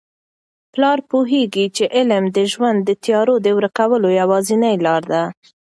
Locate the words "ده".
5.11-5.23